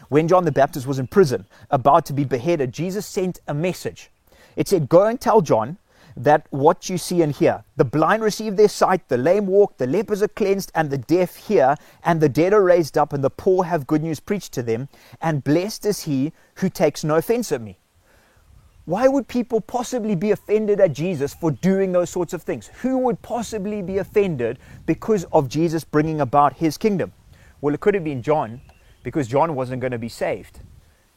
[0.08, 4.10] When John the Baptist was in prison, about to be beheaded, Jesus sent a message.
[4.56, 5.78] It said, Go and tell John
[6.16, 7.64] that what you see and hear.
[7.76, 11.36] The blind receive their sight, the lame walk, the lepers are cleansed, and the deaf
[11.36, 14.62] hear, and the dead are raised up, and the poor have good news preached to
[14.62, 14.88] them.
[15.20, 17.78] And blessed is he who takes no offense at me.
[18.84, 22.66] Why would people possibly be offended at Jesus for doing those sorts of things?
[22.82, 27.12] Who would possibly be offended because of Jesus bringing about his kingdom?
[27.60, 28.60] Well, it could have been John
[29.02, 30.60] because John wasn't going to be saved.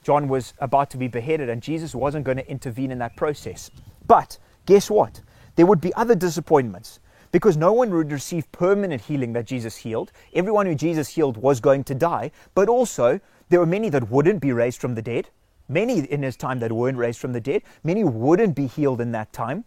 [0.03, 3.69] John was about to be beheaded, and Jesus wasn't going to intervene in that process.
[4.07, 5.21] But guess what?
[5.55, 6.99] There would be other disappointments
[7.31, 10.11] because no one would receive permanent healing that Jesus healed.
[10.33, 13.19] Everyone who Jesus healed was going to die, but also
[13.49, 15.29] there were many that wouldn't be raised from the dead.
[15.67, 17.61] Many in his time that weren't raised from the dead.
[17.83, 19.65] Many wouldn't be healed in that time.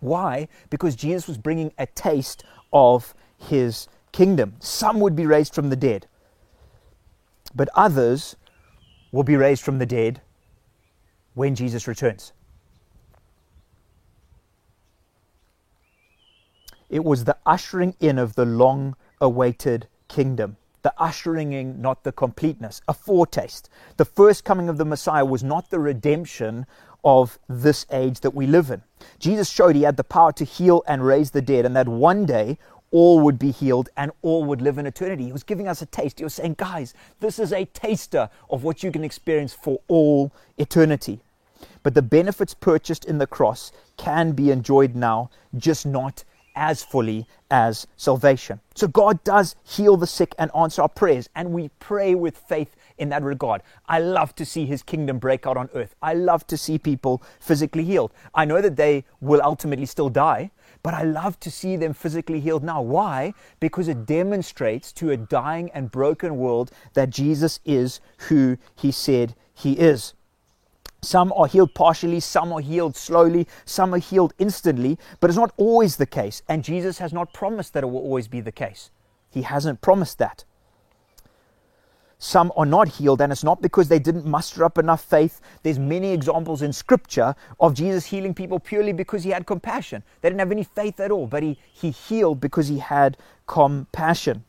[0.00, 0.48] Why?
[0.70, 4.54] Because Jesus was bringing a taste of his kingdom.
[4.60, 6.06] Some would be raised from the dead,
[7.52, 8.36] but others
[9.10, 10.20] will be raised from the dead
[11.34, 12.32] when Jesus returns.
[16.88, 20.58] It was the ushering in of the long awaited kingdom.
[20.82, 23.68] The ushering in, not the completeness, a foretaste.
[23.96, 26.66] The first coming of the Messiah was not the redemption
[27.04, 28.82] of this age that we live in.
[29.18, 32.26] Jesus showed he had the power to heal and raise the dead, and that one
[32.26, 32.58] day
[32.94, 35.24] all would be healed and all would live in eternity.
[35.24, 36.20] He was giving us a taste.
[36.20, 40.32] He was saying, guys, this is a taster of what you can experience for all
[40.58, 41.18] eternity.
[41.82, 46.22] But the benefits purchased in the cross can be enjoyed now, just not
[46.54, 48.60] as fully as salvation.
[48.76, 52.76] So God does heal the sick and answer our prayers, and we pray with faith
[52.96, 53.62] in that regard.
[53.88, 55.96] I love to see his kingdom break out on earth.
[56.00, 58.12] I love to see people physically healed.
[58.36, 60.52] I know that they will ultimately still die,
[60.84, 62.82] but I love to see them physically healed now.
[62.82, 63.32] Why?
[63.58, 69.34] Because it demonstrates to a dying and broken world that Jesus is who he said
[69.54, 70.12] he is.
[71.00, 75.54] Some are healed partially, some are healed slowly, some are healed instantly, but it's not
[75.56, 76.42] always the case.
[76.48, 78.90] And Jesus has not promised that it will always be the case.
[79.30, 80.44] He hasn't promised that
[82.24, 85.42] some are not healed and it's not because they didn't muster up enough faith.
[85.62, 90.02] There's many examples in scripture of jesus healing people purely because he had compassion.
[90.22, 94.44] They didn't have any faith at all but he, he healed because he had compassion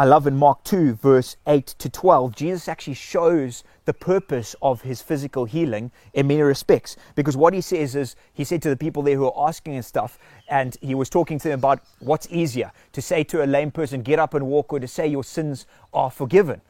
[0.00, 4.80] I love in Mark 2, verse 8 to 12, Jesus actually shows the purpose of
[4.80, 6.96] his physical healing in many respects.
[7.16, 9.84] Because what he says is, he said to the people there who are asking and
[9.84, 13.70] stuff, and he was talking to them about what's easier to say to a lame
[13.70, 16.62] person, get up and walk, or to say your sins are forgiven.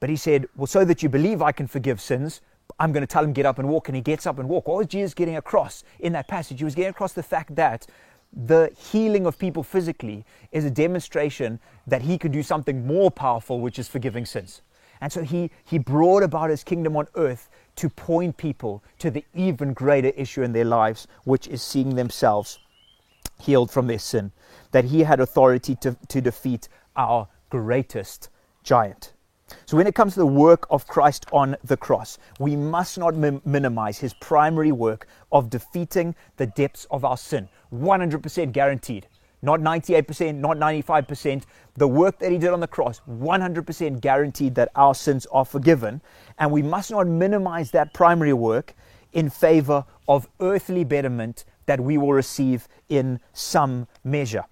[0.00, 2.40] But he said, well, so that you believe I can forgive sins,
[2.80, 4.66] I'm going to tell him get up and walk, and he gets up and walk.
[4.66, 6.58] What was Jesus getting across in that passage?
[6.58, 7.86] He was getting across the fact that
[8.32, 13.60] the healing of people physically is a demonstration that he could do something more powerful,
[13.60, 14.62] which is forgiving sins.
[15.00, 19.24] And so he, he brought about his kingdom on earth to point people to the
[19.34, 22.58] even greater issue in their lives, which is seeing themselves
[23.40, 24.30] healed from their sin,
[24.72, 28.28] that he had authority to, to defeat our greatest
[28.62, 29.14] giant.
[29.66, 33.16] So, when it comes to the work of Christ on the cross, we must not
[33.16, 37.48] mi- minimize his primary work of defeating the depths of our sin.
[37.74, 39.06] 100% guaranteed.
[39.42, 41.44] Not 98%, not 95%.
[41.74, 46.02] The work that he did on the cross, 100% guaranteed that our sins are forgiven.
[46.38, 48.74] And we must not minimize that primary work
[49.12, 54.44] in favor of earthly betterment that we will receive in some measure.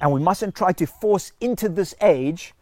[0.00, 2.54] And we mustn't try to force into this age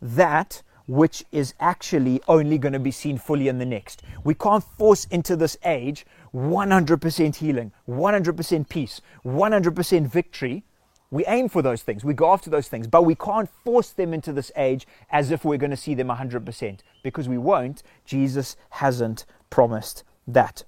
[0.00, 4.02] that which is actually only going to be seen fully in the next.
[4.22, 10.64] We can't force into this age 100% healing, 100% peace, 100% victory.
[11.10, 14.12] We aim for those things, we go after those things, but we can't force them
[14.12, 17.82] into this age as if we're going to see them 100% because we won't.
[18.04, 20.64] Jesus hasn't promised that.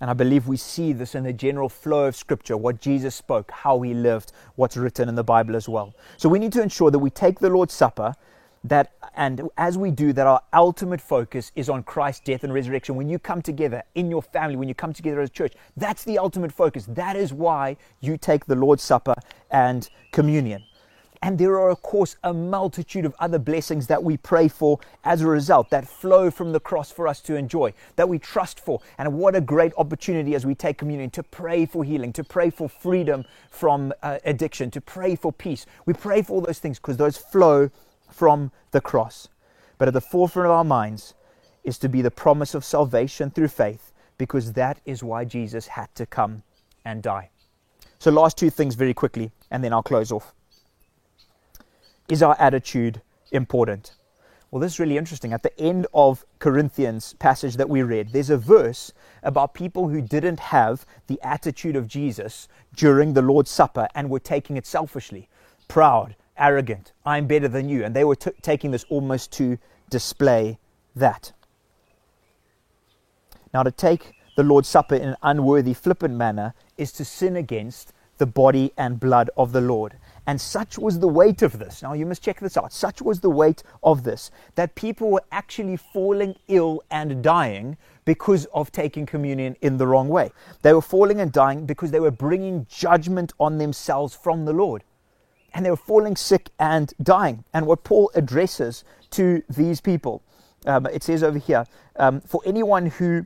[0.00, 3.50] And I believe we see this in the general flow of Scripture, what Jesus spoke,
[3.50, 5.94] how he lived, what's written in the Bible as well.
[6.16, 8.14] So we need to ensure that we take the Lord's Supper,
[8.64, 12.96] that and as we do that our ultimate focus is on Christ's death and resurrection.
[12.96, 16.04] When you come together in your family, when you come together as a church, that's
[16.04, 16.86] the ultimate focus.
[16.86, 19.14] That is why you take the Lord's Supper
[19.50, 20.64] and communion.
[21.24, 25.22] And there are, of course, a multitude of other blessings that we pray for as
[25.22, 28.80] a result that flow from the cross for us to enjoy, that we trust for.
[28.98, 32.50] And what a great opportunity as we take communion to pray for healing, to pray
[32.50, 35.64] for freedom from uh, addiction, to pray for peace.
[35.86, 37.70] We pray for all those things because those flow
[38.14, 39.28] from the cross.
[39.78, 41.14] But at the forefront of our minds
[41.64, 45.92] is to be the promise of salvation through faith because that is why Jesus had
[45.96, 46.42] to come
[46.84, 47.30] and die.
[47.98, 50.34] So, last two things very quickly, and then I'll close off.
[52.08, 53.00] Is our attitude
[53.32, 53.94] important?
[54.50, 55.32] Well, this is really interesting.
[55.32, 60.00] At the end of Corinthians passage that we read, there's a verse about people who
[60.00, 65.28] didn't have the attitude of Jesus during the Lord's Supper and were taking it selfishly,
[65.66, 67.84] proud, arrogant, I'm better than you.
[67.84, 69.58] And they were t- taking this almost to
[69.90, 70.58] display
[70.96, 71.32] that.
[73.52, 77.92] Now, to take the Lord's Supper in an unworthy, flippant manner is to sin against
[78.18, 79.96] the body and blood of the Lord.
[80.26, 81.82] And such was the weight of this.
[81.82, 82.72] Now, you must check this out.
[82.72, 88.46] Such was the weight of this that people were actually falling ill and dying because
[88.46, 90.30] of taking communion in the wrong way.
[90.62, 94.82] They were falling and dying because they were bringing judgment on themselves from the Lord.
[95.54, 97.44] And they were falling sick and dying.
[97.54, 100.22] And what Paul addresses to these people,
[100.66, 101.64] um, it says over here,
[101.96, 103.24] um, for anyone who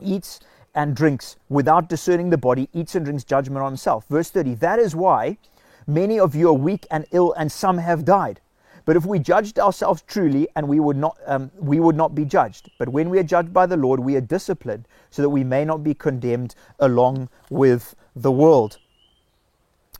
[0.00, 0.40] eats
[0.74, 4.04] and drinks without discerning the body, eats and drinks judgment on himself.
[4.08, 5.38] Verse 30, that is why
[5.86, 8.40] Many of you are weak and ill, and some have died.
[8.84, 12.24] But if we judged ourselves truly, and we would not, um, we would not be
[12.24, 12.70] judged.
[12.78, 15.64] But when we are judged by the Lord, we are disciplined, so that we may
[15.64, 18.78] not be condemned along with the world.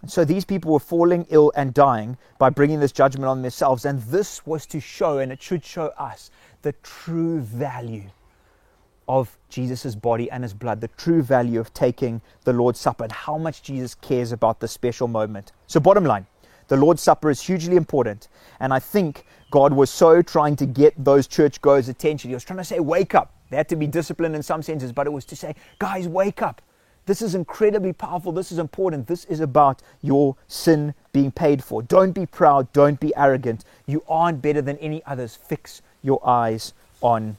[0.06, 4.00] So these people were falling ill and dying by bringing this judgment on themselves, and
[4.02, 6.30] this was to show, and it should show us,
[6.62, 8.10] the true value
[9.08, 13.12] of Jesus' body and his blood, the true value of taking the Lord's Supper, and
[13.12, 15.52] how much Jesus cares about this special moment.
[15.66, 16.26] So, bottom line,
[16.68, 18.28] the Lord's Supper is hugely important.
[18.60, 22.30] And I think God was so trying to get those churchgoers' attention.
[22.30, 23.34] He was trying to say, Wake up.
[23.50, 26.42] They had to be disciplined in some senses, but it was to say, Guys, wake
[26.42, 26.62] up.
[27.04, 28.30] This is incredibly powerful.
[28.30, 29.08] This is important.
[29.08, 31.82] This is about your sin being paid for.
[31.82, 32.72] Don't be proud.
[32.72, 33.64] Don't be arrogant.
[33.86, 35.34] You aren't better than any others.
[35.34, 37.36] Fix your eyes on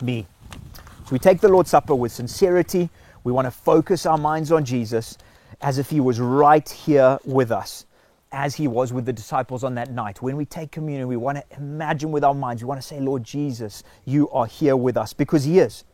[0.00, 0.26] me.
[0.52, 2.88] So we take the Lord's Supper with sincerity.
[3.24, 5.18] We want to focus our minds on Jesus
[5.60, 7.86] as if he was right here with us,
[8.30, 10.22] as he was with the disciples on that night.
[10.22, 13.00] When we take communion, we want to imagine with our minds, we want to say,
[13.00, 15.84] Lord Jesus, you are here with us because he is.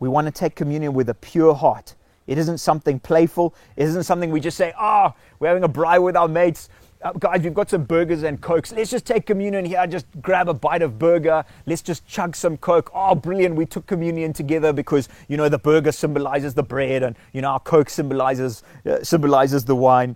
[0.00, 1.94] We want to take communion with a pure heart.
[2.26, 3.54] It isn't something playful.
[3.76, 6.68] It isn't something we just say, oh, we're having a braai with our mates
[7.02, 8.72] uh, guys, we've got some burgers and cokes.
[8.72, 9.86] Let's just take communion here.
[9.86, 11.44] Just grab a bite of burger.
[11.64, 12.90] Let's just chug some coke.
[12.94, 13.54] Oh, brilliant!
[13.54, 17.48] We took communion together because you know the burger symbolizes the bread, and you know
[17.52, 20.14] our coke symbolizes uh, symbolizes the wine.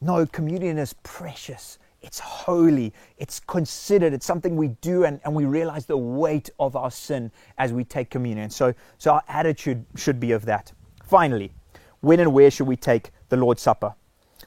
[0.00, 1.78] No, communion is precious.
[2.00, 2.92] It's holy.
[3.18, 4.12] It's considered.
[4.12, 7.84] It's something we do, and, and we realize the weight of our sin as we
[7.84, 8.50] take communion.
[8.50, 10.72] So, so our attitude should be of that.
[11.12, 11.52] Finally,
[12.00, 13.94] when and where should we take the Lord's Supper?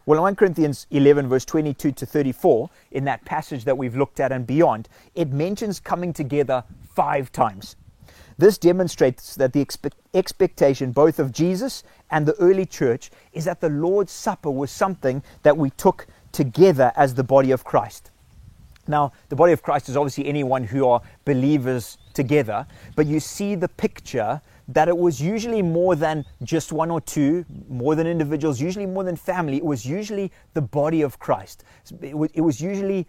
[0.07, 4.19] Well, in 1 Corinthians 11, verse 22 to 34, in that passage that we've looked
[4.19, 6.63] at and beyond, it mentions coming together
[6.95, 7.75] five times.
[8.39, 13.61] This demonstrates that the expe- expectation both of Jesus and the early church is that
[13.61, 18.09] the Lord's Supper was something that we took together as the body of Christ.
[18.87, 23.55] Now, the body of Christ is obviously anyone who are believers together, but you see
[23.55, 28.59] the picture that it was usually more than just one or two, more than individuals,
[28.59, 29.57] usually more than family.
[29.57, 31.63] It was usually the body of Christ.
[32.01, 33.07] It was, usually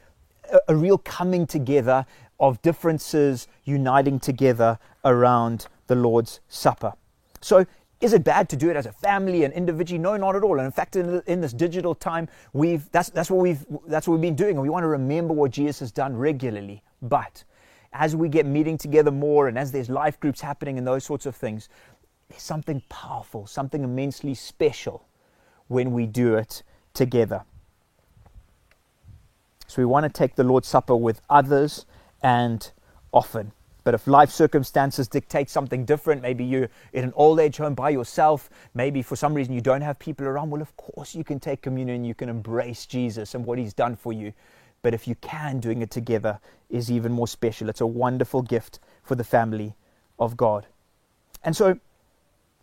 [0.69, 2.05] a, real coming together
[2.39, 6.93] of differences uniting together around the Lord's Supper.
[7.41, 7.65] So,
[8.07, 9.99] is it bad to do it as a family and individually?
[9.99, 10.59] No, not at all.
[10.59, 14.15] And in fact, in, in, this digital time, we've that's that's what we've that's what
[14.15, 16.83] we've been doing, and we want to remember what Jesus has done regularly.
[17.03, 17.43] But
[17.93, 21.27] as we get meeting together more and as there's life groups happening and those sorts
[21.27, 21.69] of things,
[22.29, 25.05] there's something powerful, something immensely special
[25.67, 26.63] when we do it
[26.95, 27.43] together.
[29.67, 31.87] So we want to take the Lord's Supper with others
[32.23, 32.71] and
[33.13, 33.53] often.
[33.87, 37.91] But if life circumstances dictate something different, maybe you're in an old age home by
[37.91, 41.39] yourself, maybe for some reason you don't have people around, well, of course you can
[41.39, 44.33] take communion, you can embrace Jesus and what he's done for you.
[44.83, 47.69] But if you can, doing it together is even more special.
[47.69, 49.77] It's a wonderful gift for the family
[50.19, 50.67] of God.
[51.45, 51.79] And so,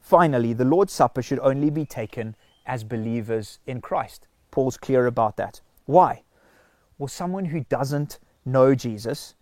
[0.01, 4.27] finally, the Lord's Supper should only be taken as believers in Christ.
[4.51, 5.61] Paul's clear about that.
[5.85, 6.23] Why?
[6.97, 9.35] Well, someone who doesn't know Jesus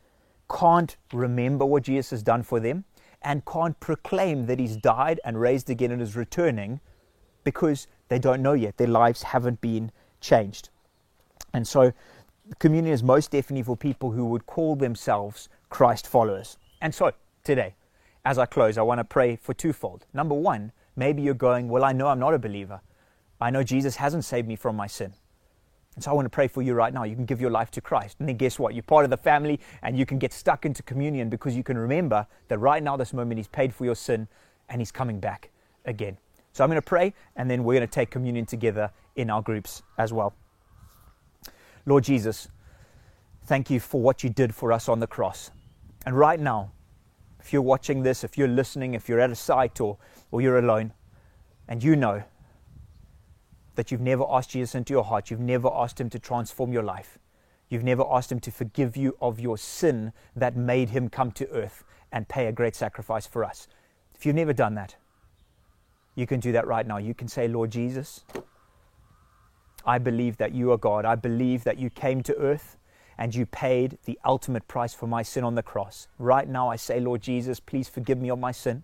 [0.52, 2.84] can't remember what Jesus has done for them
[3.22, 6.80] and can't proclaim that he's died and raised again and is returning
[7.44, 8.78] because they don't know yet.
[8.78, 10.70] Their lives haven't been changed.
[11.54, 11.94] And so
[12.60, 16.58] communion is most definitely for people who would call themselves Christ followers.
[16.82, 17.76] And so, today,
[18.26, 20.06] as I close, I want to pray for twofold.
[20.14, 22.82] Number one, maybe you're going, Well, I know I'm not a believer.
[23.40, 25.14] I know Jesus hasn't saved me from my sin.
[26.02, 27.04] And so I want to pray for you right now.
[27.04, 28.16] You can give your life to Christ.
[28.18, 28.74] And then guess what?
[28.74, 31.78] You're part of the family and you can get stuck into communion because you can
[31.78, 34.28] remember that right now, this moment, He's paid for your sin
[34.68, 35.52] and He's coming back
[35.86, 36.18] again.
[36.54, 39.44] So I'm going to pray and then we're going to take communion together in our
[39.44, 40.34] groups as well.
[41.86, 42.48] Lord Jesus,
[43.44, 45.52] thank you for what you did for us on the cross.
[46.08, 46.72] And right now,
[47.40, 50.00] if you're watching this, if you're listening, if you're at a site or,
[50.32, 50.94] or you're alone,
[51.68, 52.24] and you know
[53.82, 56.84] that you've never asked Jesus into your heart, you've never asked Him to transform your
[56.84, 57.18] life,
[57.68, 61.50] you've never asked Him to forgive you of your sin that made Him come to
[61.50, 63.68] earth and pay a great sacrifice for us.
[64.14, 64.98] If you've never done that,
[66.14, 66.98] you can do that right now.
[66.98, 68.24] You can say, Lord Jesus,
[69.84, 71.04] I believe that you are God.
[71.04, 72.78] I believe that you came to earth
[73.18, 76.08] and you paid the ultimate price for my sin on the cross.
[76.20, 78.84] Right now, I say, Lord Jesus, please forgive me of my sin.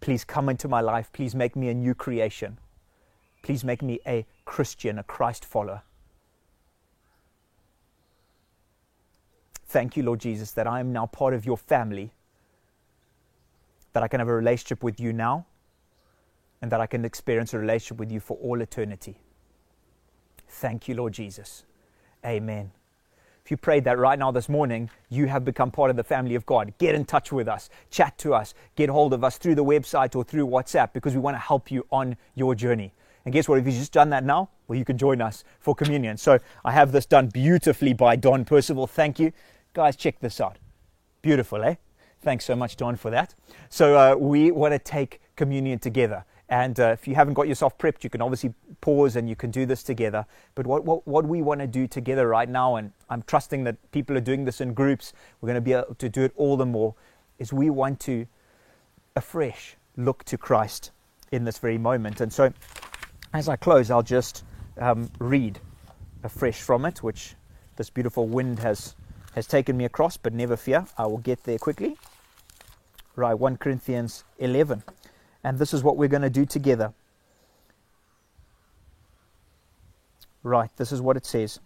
[0.00, 1.10] Please come into my life.
[1.12, 2.58] Please make me a new creation.
[3.42, 5.82] Please make me a Christian, a Christ follower.
[9.66, 12.12] Thank you, Lord Jesus, that I am now part of your family,
[13.94, 15.46] that I can have a relationship with you now,
[16.60, 19.16] and that I can experience a relationship with you for all eternity.
[20.46, 21.64] Thank you, Lord Jesus.
[22.24, 22.70] Amen.
[23.44, 26.36] If you prayed that right now this morning, you have become part of the family
[26.36, 26.74] of God.
[26.78, 30.14] Get in touch with us, chat to us, get hold of us through the website
[30.14, 32.92] or through WhatsApp because we want to help you on your journey.
[33.24, 33.58] And guess what?
[33.58, 36.16] If you've just done that now, well, you can join us for communion.
[36.16, 38.86] So I have this done beautifully by Don Percival.
[38.86, 39.32] Thank you.
[39.74, 40.58] Guys, check this out.
[41.22, 41.76] Beautiful, eh?
[42.20, 43.34] Thanks so much, Don, for that.
[43.68, 46.24] So uh, we want to take communion together.
[46.48, 49.50] And uh, if you haven't got yourself prepped, you can obviously pause and you can
[49.50, 50.26] do this together.
[50.54, 53.76] But what, what, what we want to do together right now, and I'm trusting that
[53.90, 56.56] people are doing this in groups, we're going to be able to do it all
[56.56, 56.94] the more,
[57.38, 58.26] is we want to
[59.16, 60.90] afresh look to Christ
[61.30, 62.20] in this very moment.
[62.20, 62.52] And so
[63.32, 64.44] as I close, I'll just
[64.78, 65.58] um, read
[66.22, 67.34] afresh from it, which
[67.76, 68.94] this beautiful wind has,
[69.34, 71.96] has taken me across, but never fear, I will get there quickly.
[73.16, 74.82] Right, 1 Corinthians 11.
[75.44, 76.92] And this is what we're going to do together.
[80.42, 81.60] Right, this is what it says.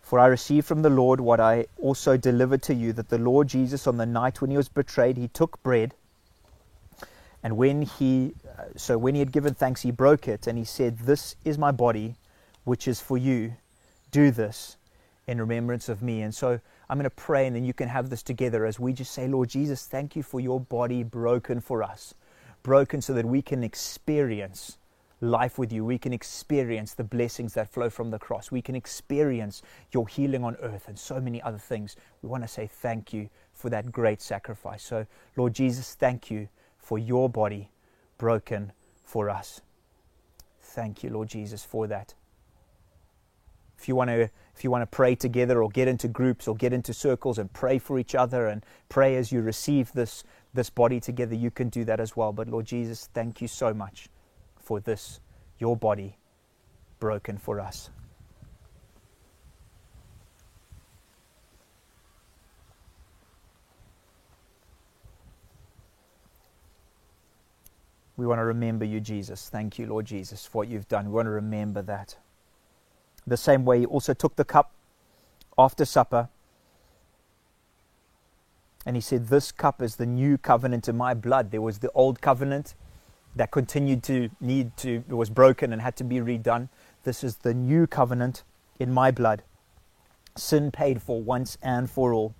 [0.00, 3.48] For I received from the Lord what I also delivered to you that the Lord
[3.48, 5.94] Jesus, on the night when he was betrayed, he took bread.
[7.42, 10.64] And when he, uh, so when he had given thanks, he broke it and he
[10.64, 12.16] said, This is my body,
[12.64, 13.54] which is for you.
[14.10, 14.76] Do this
[15.26, 16.22] in remembrance of me.
[16.22, 18.92] And so I'm going to pray, and then you can have this together as we
[18.92, 22.14] just say, Lord Jesus, thank you for your body broken for us,
[22.62, 24.76] broken so that we can experience
[25.20, 25.84] life with you.
[25.84, 28.50] We can experience the blessings that flow from the cross.
[28.50, 29.62] We can experience
[29.92, 31.96] your healing on earth and so many other things.
[32.22, 34.82] We want to say thank you for that great sacrifice.
[34.82, 36.48] So, Lord Jesus, thank you
[36.90, 37.70] for your body
[38.18, 38.72] broken
[39.04, 39.60] for us.
[40.60, 42.14] Thank you, Lord Jesus, for that.
[43.78, 46.56] If you want to if you want to pray together or get into groups or
[46.56, 50.68] get into circles and pray for each other and pray as you receive this this
[50.68, 52.32] body together, you can do that as well.
[52.32, 54.08] But Lord Jesus, thank you so much
[54.58, 55.20] for this
[55.60, 56.18] your body
[56.98, 57.90] broken for us.
[68.20, 69.48] We want to remember you, Jesus.
[69.48, 71.06] Thank you, Lord Jesus, for what you've done.
[71.06, 72.18] We want to remember that.
[73.26, 74.72] The same way, he also took the cup
[75.56, 76.28] after supper.
[78.84, 81.50] And he said, This cup is the new covenant in my blood.
[81.50, 82.74] There was the old covenant
[83.36, 86.68] that continued to need to, was broken and had to be redone.
[87.04, 88.42] This is the new covenant
[88.78, 89.44] in my blood.
[90.36, 92.34] Sin paid for once and for all.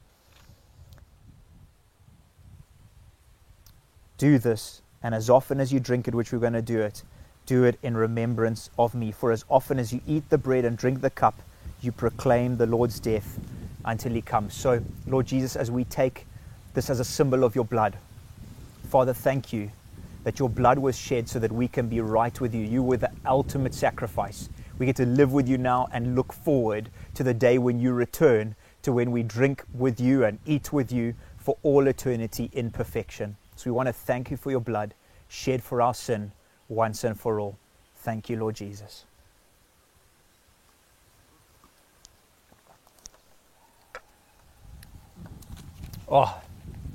[4.19, 7.03] Do this, and as often as you drink it, which we're going to do it,
[7.47, 9.11] do it in remembrance of me.
[9.11, 11.41] For as often as you eat the bread and drink the cup,
[11.81, 13.39] you proclaim the Lord's death
[13.85, 14.55] until he comes.
[14.55, 16.27] So, Lord Jesus, as we take
[16.75, 17.97] this as a symbol of your blood,
[18.89, 19.71] Father, thank you
[20.25, 22.65] that your blood was shed so that we can be right with you.
[22.65, 24.51] You were the ultimate sacrifice.
[24.79, 27.93] We get to live with you now and look forward to the day when you
[27.93, 32.71] return, to when we drink with you and eat with you for all eternity in
[32.71, 33.37] perfection.
[33.61, 34.95] So we want to thank you for your blood
[35.29, 36.33] shed for our sin
[36.71, 37.59] once and for all.
[37.97, 39.05] Thank you, Lord Jesus.
[46.09, 46.41] Oh,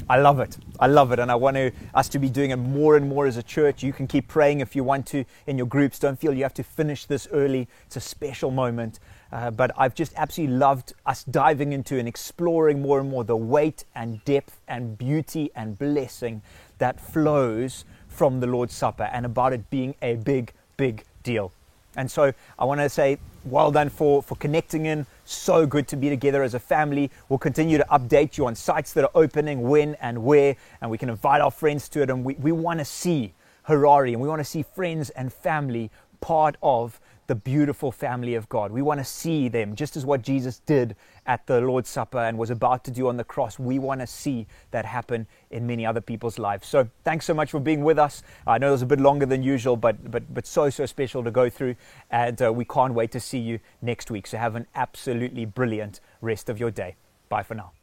[0.09, 0.57] I love it.
[0.79, 1.19] I love it.
[1.19, 3.83] And I want to, us to be doing it more and more as a church.
[3.83, 5.99] You can keep praying if you want to in your groups.
[5.99, 7.67] Don't feel you have to finish this early.
[7.85, 8.99] It's a special moment.
[9.31, 13.35] Uh, but I've just absolutely loved us diving into and exploring more and more the
[13.35, 16.41] weight and depth and beauty and blessing
[16.77, 21.51] that flows from the Lord's Supper and about it being a big, big deal.
[21.97, 25.05] And so I want to say, well done for, for connecting in.
[25.23, 27.09] So good to be together as a family.
[27.29, 30.97] We'll continue to update you on sites that are opening, when and where, and we
[30.97, 32.09] can invite our friends to it.
[32.09, 35.89] And we, we want to see Harari and we want to see friends and family
[36.21, 38.71] part of the beautiful family of God.
[38.71, 40.95] We want to see them just as what Jesus did
[41.25, 43.57] at the Lord's Supper and was about to do on the cross.
[43.57, 46.67] We want to see that happen in many other people's lives.
[46.67, 48.21] So thanks so much for being with us.
[48.45, 51.23] I know it was a bit longer than usual, but but but so so special
[51.23, 51.75] to go through,
[52.11, 54.27] and uh, we can't wait to see you next week.
[54.27, 56.95] So have an absolutely brilliant rest of your day.
[57.29, 57.74] Bye for now.